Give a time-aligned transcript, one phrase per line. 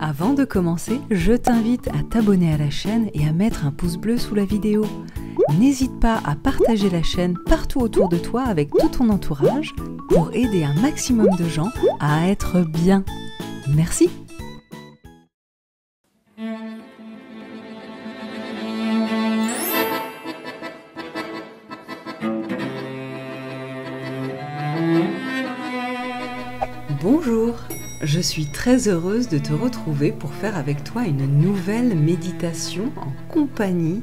[0.00, 3.96] Avant de commencer, je t'invite à t'abonner à la chaîne et à mettre un pouce
[3.96, 4.84] bleu sous la vidéo.
[5.58, 9.74] N'hésite pas à partager la chaîne partout autour de toi avec tout ton entourage
[10.08, 13.04] pour aider un maximum de gens à être bien.
[13.74, 14.08] Merci.
[28.18, 33.12] Je suis très heureuse de te retrouver pour faire avec toi une nouvelle méditation en
[33.32, 34.02] compagnie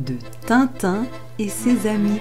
[0.00, 1.06] de Tintin
[1.38, 2.20] et ses amis.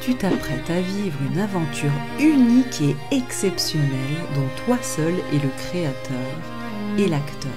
[0.00, 3.90] Tu t'apprêtes à vivre une aventure unique et exceptionnelle
[4.36, 6.30] dont toi seul es le créateur
[6.96, 7.50] et l'acteur.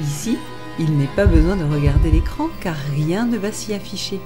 [0.00, 0.38] Ici,
[0.78, 4.20] il n'est pas besoin de regarder l'écran car rien ne va s'y afficher.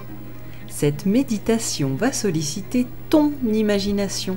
[0.68, 4.36] Cette méditation va solliciter ton imagination.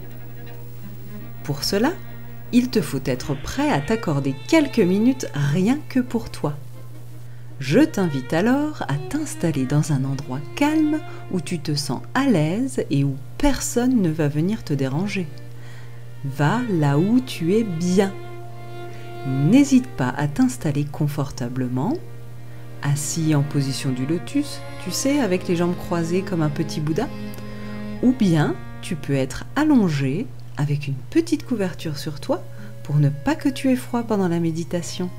[1.44, 1.92] Pour cela,
[2.52, 6.56] il te faut être prêt à t'accorder quelques minutes rien que pour toi.
[7.60, 11.00] Je t'invite alors à t'installer dans un endroit calme
[11.32, 15.28] où tu te sens à l'aise et où personne ne va venir te déranger.
[16.26, 18.12] Va là où tu es bien.
[19.28, 21.94] N'hésite pas à t'installer confortablement,
[22.82, 27.08] assis en position du lotus, tu sais, avec les jambes croisées comme un petit Bouddha,
[28.02, 32.44] ou bien tu peux être allongé avec une petite couverture sur toi
[32.84, 35.10] pour ne pas que tu aies froid pendant la méditation.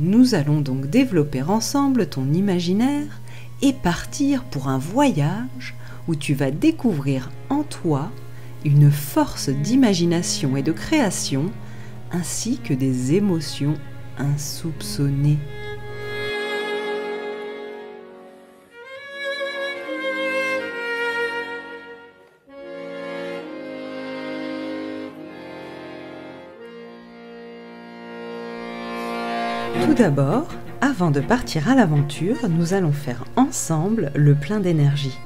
[0.00, 3.20] Nous allons donc développer ensemble ton imaginaire
[3.60, 5.74] et partir pour un voyage
[6.08, 8.10] où tu vas découvrir en toi
[8.64, 11.50] une force d'imagination et de création
[12.12, 13.74] ainsi que des émotions
[14.18, 15.38] insoupçonnées.
[29.92, 30.46] Tout d'abord,
[30.80, 35.18] avant de partir à l'aventure, nous allons faire ensemble le plein d'énergie.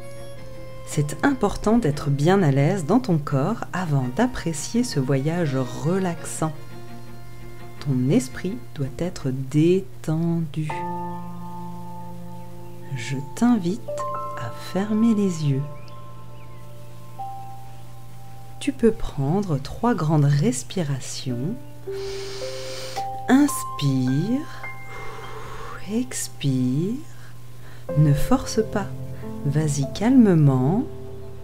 [0.89, 6.53] C'est important d'être bien à l'aise dans ton corps avant d'apprécier ce voyage relaxant.
[7.79, 10.69] Ton esprit doit être détendu.
[12.97, 13.81] Je t'invite
[14.37, 15.63] à fermer les yeux.
[18.59, 21.55] Tu peux prendre trois grandes respirations
[23.29, 24.47] Inspire,
[25.93, 26.95] expire,
[27.99, 28.87] ne force pas,
[29.45, 30.85] vas-y calmement,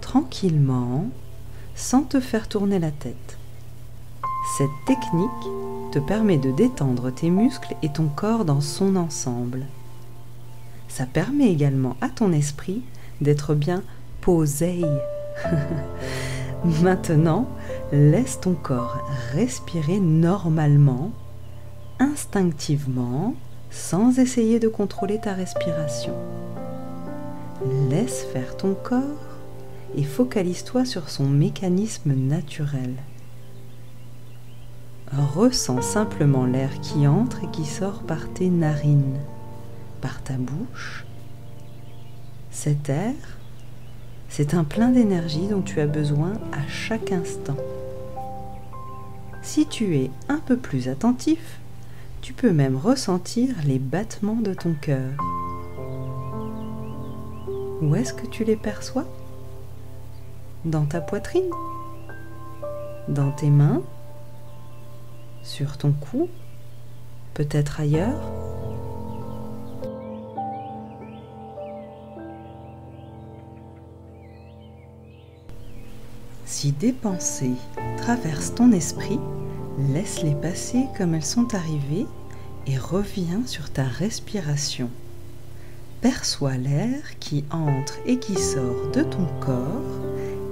[0.00, 1.06] tranquillement,
[1.74, 3.36] sans te faire tourner la tête.
[4.56, 9.66] Cette technique te permet de détendre tes muscles et ton corps dans son ensemble.
[10.86, 12.82] Ça permet également à ton esprit
[13.20, 13.82] d'être bien
[14.20, 14.82] posé.
[16.82, 17.48] Maintenant,
[17.90, 18.98] laisse ton corps
[19.32, 21.10] respirer normalement
[22.02, 23.34] instinctivement
[23.70, 26.14] sans essayer de contrôler ta respiration.
[27.88, 29.38] Laisse faire ton corps
[29.96, 32.94] et focalise-toi sur son mécanisme naturel.
[35.12, 39.20] Ressens simplement l'air qui entre et qui sort par tes narines,
[40.00, 41.04] par ta bouche.
[42.50, 43.14] Cet air,
[44.28, 47.56] c'est un plein d'énergie dont tu as besoin à chaque instant.
[49.42, 51.61] Si tu es un peu plus attentif,
[52.22, 55.10] tu peux même ressentir les battements de ton cœur.
[57.82, 59.06] Où est-ce que tu les perçois?
[60.64, 61.50] Dans ta poitrine?
[63.08, 63.82] Dans tes mains?
[65.42, 66.28] Sur ton cou?
[67.34, 68.22] Peut-être ailleurs?
[76.44, 77.56] Si des pensées
[77.96, 79.18] traversent ton esprit,
[79.90, 82.06] Laisse-les passer comme elles sont arrivées
[82.66, 84.88] et reviens sur ta respiration.
[86.00, 90.00] Perçois l'air qui entre et qui sort de ton corps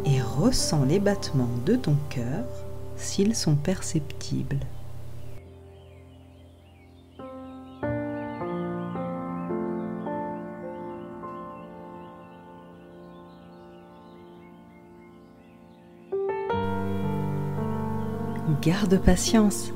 [0.04, 2.44] et ressens les battements de ton cœur
[2.96, 4.60] s'ils sont perceptibles.
[18.62, 19.72] Garde patience.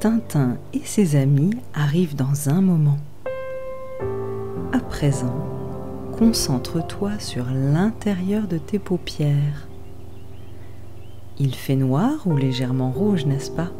[0.00, 2.98] Tintin et ses amis arrivent dans un moment.
[4.70, 5.46] À présent,
[6.18, 9.66] concentre-toi sur l'intérieur de tes paupières.
[11.38, 13.70] Il fait noir ou légèrement rouge, n'est-ce pas?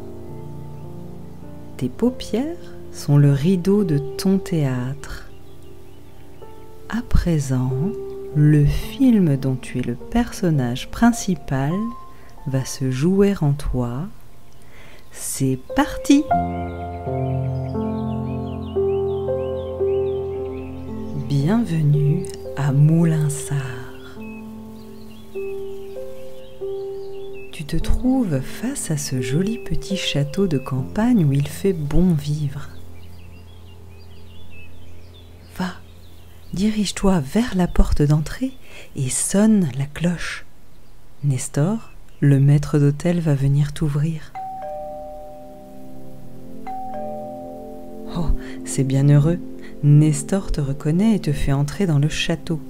[1.76, 5.28] Tes paupières sont le rideau de ton théâtre.
[6.88, 7.72] À présent,
[8.34, 11.74] le film dont tu es le personnage principal
[12.46, 14.08] va se jouer en toi.
[15.20, 16.22] C'est parti
[21.28, 22.24] Bienvenue
[22.56, 23.58] à Moulinsart.
[27.52, 32.14] Tu te trouves face à ce joli petit château de campagne où il fait bon
[32.14, 32.68] vivre.
[35.56, 35.72] Va,
[36.52, 38.52] dirige-toi vers la porte d'entrée
[38.94, 40.46] et sonne la cloche.
[41.24, 44.32] Nestor, le maître d'hôtel, va venir t'ouvrir.
[48.68, 49.38] C'est bien heureux.
[49.82, 52.60] Nestor te reconnaît et te fait entrer dans le château.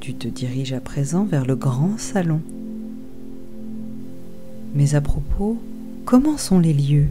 [0.00, 2.40] Tu te diriges à présent vers le grand salon.
[4.74, 5.58] Mais à propos,
[6.04, 7.08] comment sont les lieux?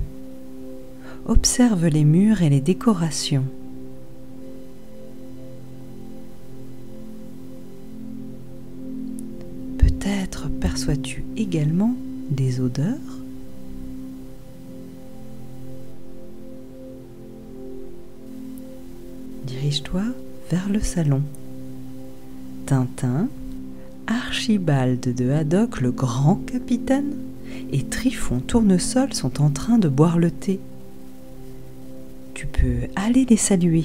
[1.25, 3.45] Observe les murs et les décorations.
[9.77, 11.93] Peut-être perçois-tu également
[12.31, 13.26] des odeurs?
[19.67, 20.03] Dirige-toi
[20.49, 21.21] vers le salon.
[22.67, 23.27] Tintin,
[24.07, 27.17] Archibald de Haddock le grand capitaine
[27.73, 30.61] et Trifon Tournesol sont en train de boire le thé.
[32.33, 33.83] Tu peux aller les saluer.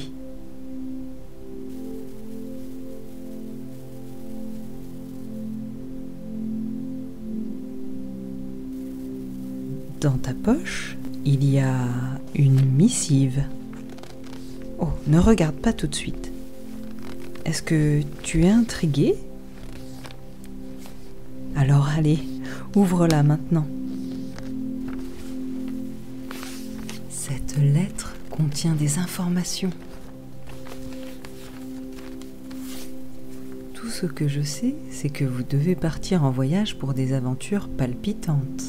[10.00, 11.74] Dans ta poche, il y a
[12.36, 13.42] une missive.
[14.82, 16.32] Oh, ne regarde pas tout de suite.
[17.44, 19.14] Est-ce que tu es intrigué?
[21.54, 22.18] Alors allez,
[22.74, 23.64] ouvre-la maintenant.
[27.10, 29.70] Cette lettre contient des informations.
[33.74, 37.68] Tout ce que je sais, c'est que vous devez partir en voyage pour des aventures
[37.68, 38.64] palpitantes.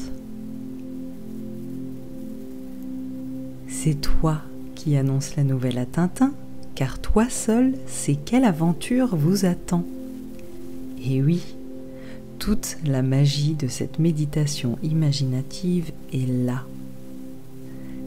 [3.66, 4.42] C'est toi
[4.84, 6.34] qui annonce la nouvelle à Tintin
[6.74, 9.82] car toi seul sais quelle aventure vous attend.
[11.02, 11.42] Et oui,
[12.38, 16.64] toute la magie de cette méditation imaginative est là,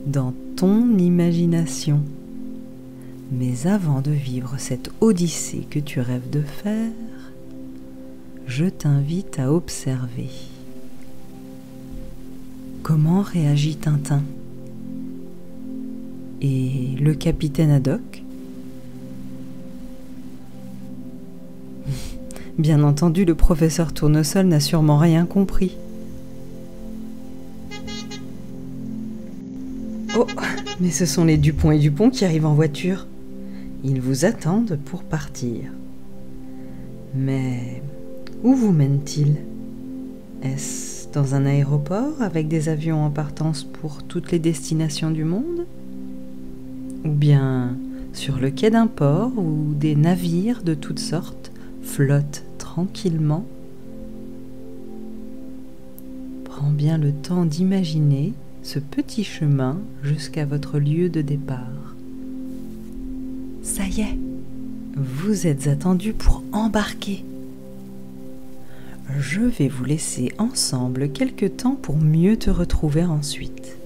[0.06, 2.02] dans ton imagination.
[3.32, 6.92] Mais avant de vivre cette odyssée que tu rêves de faire,
[8.46, 10.30] je t'invite à observer.
[12.84, 14.22] Comment réagit Tintin
[16.42, 18.24] Et le capitaine Haddock
[22.58, 25.78] Bien entendu, le professeur Tournesol n'a sûrement rien compris.
[30.18, 30.26] Oh,
[30.80, 33.08] mais ce sont les Dupont et Dupont qui arrivent en voiture.
[33.84, 35.72] Ils vous attendent pour partir.
[37.16, 37.82] Mais
[38.44, 39.38] où vous mènent-ils?
[40.44, 45.66] Est-ce dans un aéroport avec des avions en partance pour toutes les destinations du monde?
[47.06, 47.76] Ou bien
[48.14, 51.52] sur le quai d'un port où des navires de toutes sortes
[51.84, 53.46] flottent tranquillement.
[56.44, 58.34] Prends bien le temps d'imaginer
[58.64, 61.96] ce petit chemin jusqu'à votre lieu de départ.
[63.62, 64.18] Ça y est,
[64.96, 67.24] vous êtes attendu pour embarquer.
[69.20, 73.78] Je vais vous laisser ensemble quelque temps pour mieux te retrouver ensuite.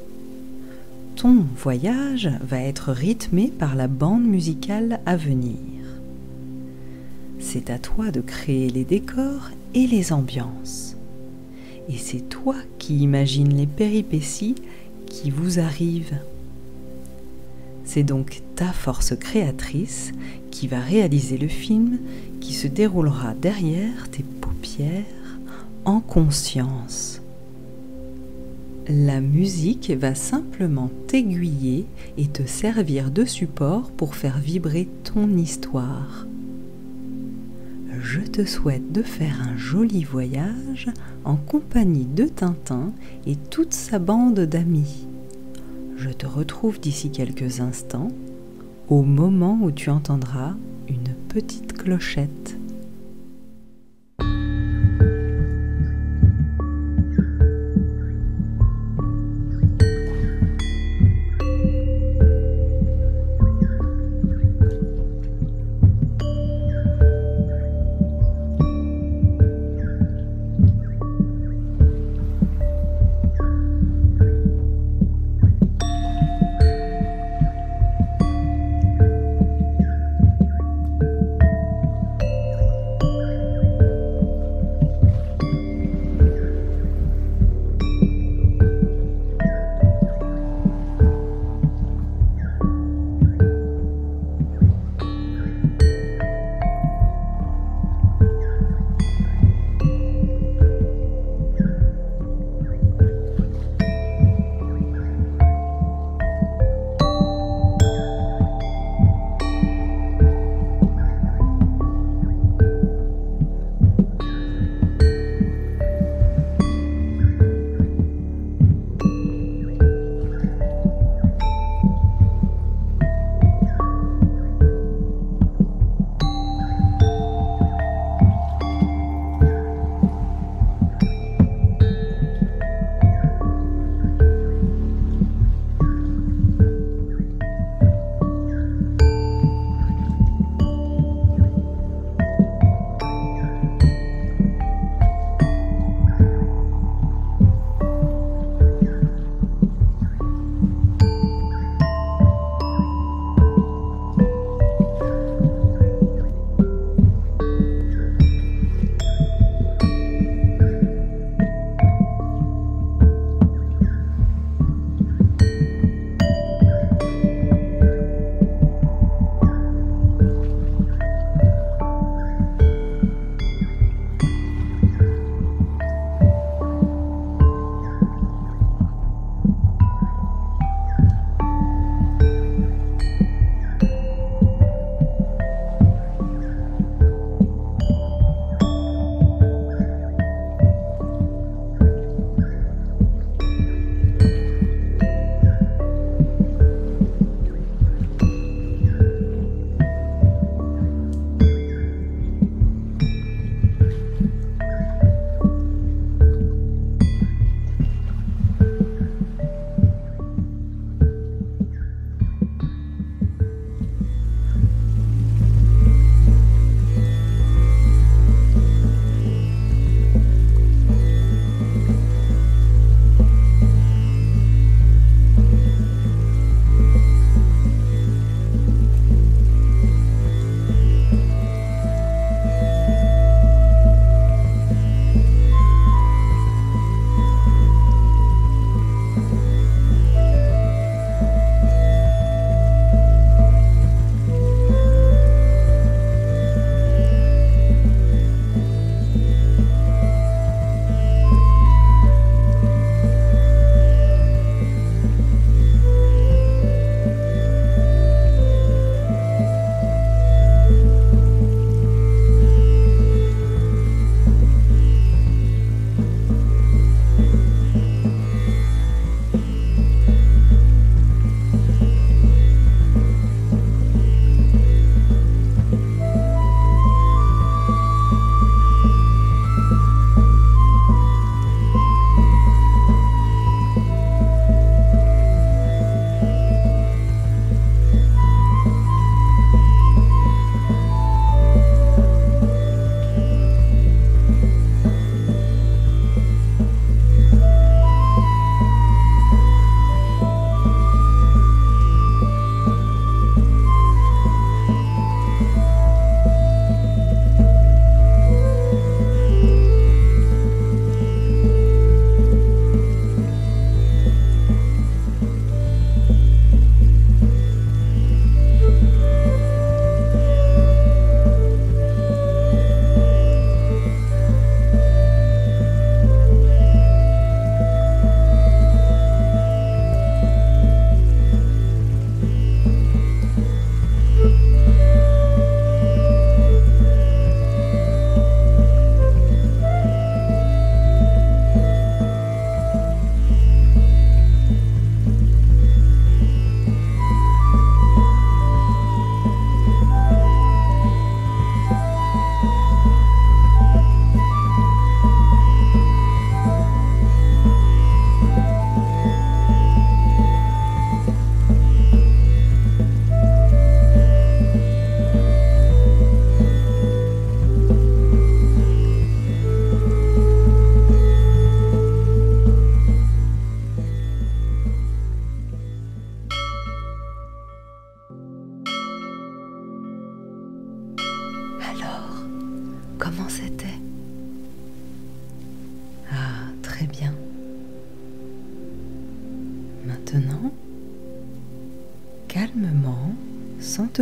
[1.21, 5.59] Ton voyage va être rythmé par la bande musicale à venir.
[7.37, 10.97] C'est à toi de créer les décors et les ambiances.
[11.87, 14.55] Et c'est toi qui imagines les péripéties
[15.05, 16.17] qui vous arrivent.
[17.85, 20.13] C'est donc ta force créatrice
[20.49, 21.99] qui va réaliser le film
[22.39, 25.37] qui se déroulera derrière tes paupières
[25.85, 27.20] en conscience.
[28.93, 31.85] La musique va simplement t'aiguiller
[32.17, 36.27] et te servir de support pour faire vibrer ton histoire
[38.01, 40.89] je te souhaite de faire un joli voyage
[41.23, 42.91] en compagnie de Tintin
[43.25, 45.07] et toute sa bande d'amis.
[45.97, 48.09] Je te retrouve d'ici quelques instants,
[48.89, 50.55] au moment où tu entendras
[50.89, 52.57] une petite clochette.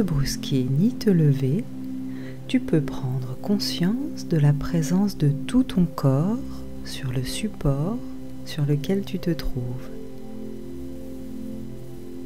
[0.02, 1.64] Brusquer ni te lever,
[2.48, 6.38] tu peux prendre conscience de la présence de tout ton corps
[6.86, 7.98] sur le support
[8.46, 9.90] sur lequel tu te trouves.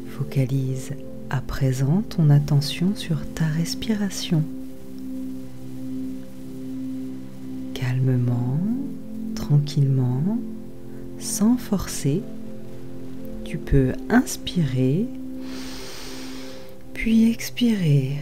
[0.07, 0.91] Focalise
[1.29, 4.43] à présent ton attention sur ta respiration.
[7.73, 8.59] Calmement,
[9.35, 10.37] tranquillement,
[11.19, 12.21] sans forcer,
[13.43, 15.07] tu peux inspirer,
[17.03, 18.15] puis expirer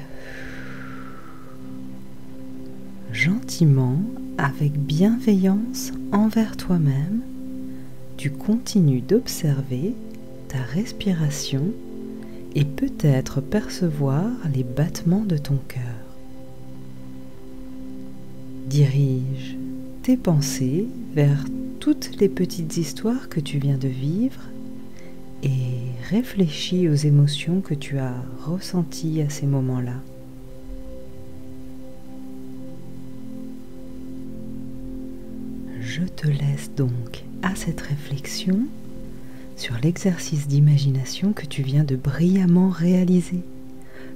[3.13, 3.99] gentiment,
[4.39, 7.21] avec bienveillance envers toi-même,
[8.17, 9.93] tu continues d'observer
[10.47, 11.65] ta respiration
[12.55, 16.17] et peut-être percevoir les battements de ton cœur.
[18.65, 19.57] Dirige
[20.01, 21.45] tes pensées vers
[21.79, 24.41] toutes les petites histoires que tu viens de vivre
[25.43, 25.77] et
[26.09, 29.95] réfléchis aux émotions que tu as ressenties à ces moments-là.
[35.81, 38.59] Je te laisse donc à cette réflexion
[39.57, 43.41] sur l'exercice d'imagination que tu viens de brillamment réaliser.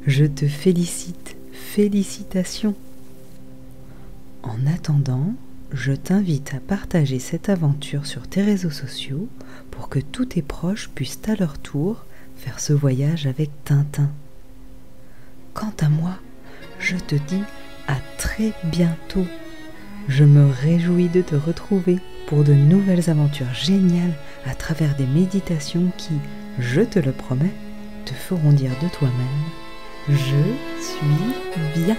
[0.07, 2.75] Je te félicite, félicitations.
[4.43, 5.33] En attendant,
[5.75, 9.27] je t'invite à partager cette aventure sur tes réseaux sociaux
[9.71, 12.05] pour que tous tes proches puissent à leur tour
[12.37, 14.09] faire ce voyage avec Tintin.
[15.53, 16.17] Quant à moi,
[16.79, 17.43] je te dis
[17.87, 19.25] à très bientôt.
[20.07, 24.15] Je me réjouis de te retrouver pour de nouvelles aventures géniales
[24.45, 26.13] à travers des méditations qui,
[26.57, 27.53] je te le promets,
[28.05, 29.43] te feront dire de toi-même,
[30.07, 30.15] je
[30.81, 31.97] suis bien.